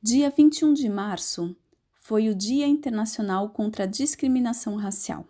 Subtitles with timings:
[0.00, 1.56] Dia 21 de março
[1.92, 5.26] foi o Dia Internacional contra a Discriminação Racial.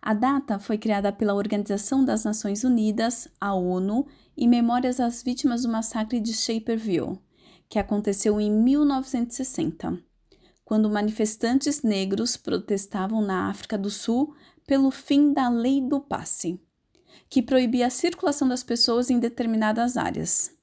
[0.00, 5.64] A data foi criada pela Organização das Nações Unidas, a ONU, em memórias às vítimas
[5.64, 7.20] do massacre de Shaperville,
[7.68, 9.98] que aconteceu em 1960,
[10.64, 14.34] quando manifestantes negros protestavam na África do Sul
[14.66, 16.58] pelo fim da Lei do Passe,
[17.28, 20.56] que proibia a circulação das pessoas em determinadas áreas.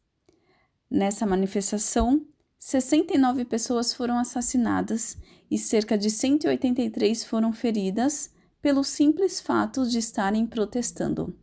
[0.90, 2.26] Nessa manifestação,
[2.68, 5.20] 69 pessoas foram assassinadas
[5.52, 11.38] e cerca de 183 foram feridas pelo simples fato de estarem protestando.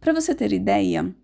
[0.00, 1.14] Para você ter ideia,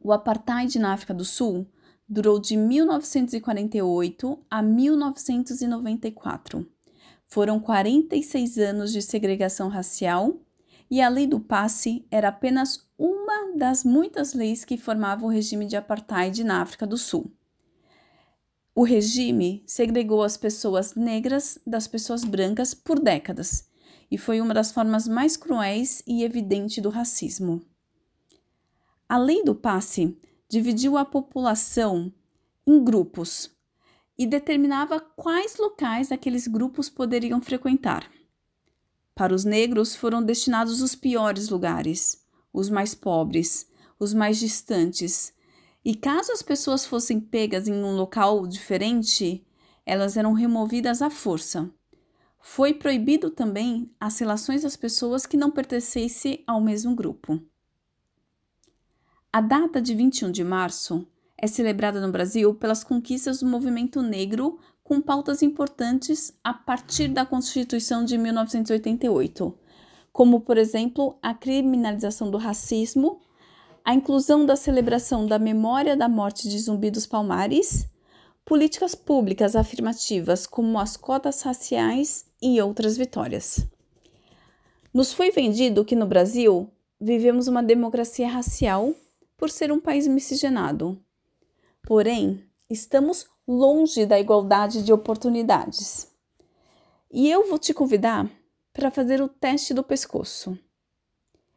[0.00, 1.66] o apartheid na África do Sul
[2.08, 6.64] durou de 1948 a 1994.
[7.26, 10.40] Foram 46 anos de segregação racial
[10.88, 15.66] e a lei do passe era apenas uma das muitas leis que formavam o regime
[15.66, 17.28] de apartheid na África do Sul.
[18.74, 23.68] O regime segregou as pessoas negras das pessoas brancas por décadas
[24.10, 27.62] e foi uma das formas mais cruéis e evidente do racismo.
[29.06, 32.10] A lei do passe dividiu a população
[32.66, 33.50] em grupos
[34.16, 38.10] e determinava quais locais aqueles grupos poderiam frequentar.
[39.14, 43.66] Para os negros foram destinados os piores lugares, os mais pobres,
[43.98, 45.34] os mais distantes
[45.84, 49.44] e caso as pessoas fossem pegas em um local diferente,
[49.84, 51.70] elas eram removidas à força.
[52.40, 57.40] Foi proibido também as relações das pessoas que não pertencessem ao mesmo grupo.
[59.32, 61.06] A data de 21 de março
[61.38, 67.24] é celebrada no Brasil pelas conquistas do movimento negro com pautas importantes a partir da
[67.24, 69.58] Constituição de 1988,
[70.12, 73.20] como, por exemplo, a criminalização do racismo
[73.84, 77.88] a inclusão da celebração da memória da morte de Zumbi dos Palmares,
[78.44, 83.66] políticas públicas afirmativas como as cotas raciais e outras vitórias.
[84.92, 86.70] Nos foi vendido que no Brasil
[87.00, 88.94] vivemos uma democracia racial
[89.36, 90.96] por ser um país miscigenado.
[91.82, 96.08] Porém, estamos longe da igualdade de oportunidades.
[97.10, 98.30] E eu vou te convidar
[98.72, 100.56] para fazer o teste do pescoço.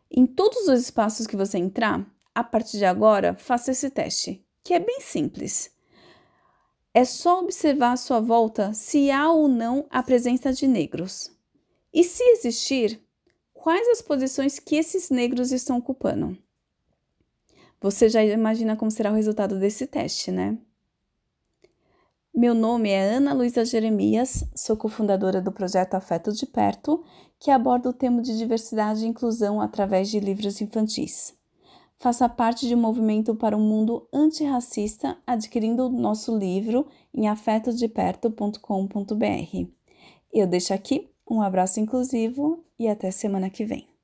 [0.10, 2.06] Em todos os espaços que você entrar,
[2.36, 5.72] a partir de agora, faça esse teste, que é bem simples.
[6.94, 11.32] É só observar à sua volta se há ou não a presença de negros.
[11.94, 13.02] E se existir,
[13.54, 16.38] quais as posições que esses negros estão ocupando?
[17.80, 20.58] Você já imagina como será o resultado desse teste, né?
[22.34, 27.02] Meu nome é Ana Luísa Jeremias, sou cofundadora do projeto Afeto de Perto,
[27.40, 31.34] que aborda o tema de diversidade e inclusão através de livros infantis.
[31.98, 39.70] Faça parte de um movimento para um mundo antirracista adquirindo o nosso livro em afetodeperto.com.br.
[40.34, 43.95] Eu deixo aqui um abraço inclusivo e até semana que vem.